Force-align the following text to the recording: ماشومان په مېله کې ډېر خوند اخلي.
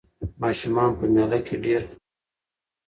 ماشومان 0.41 0.89
په 0.99 1.05
مېله 1.13 1.39
کې 1.45 1.55
ډېر 1.65 1.81
خوند 1.87 1.95
اخلي. 1.95 1.99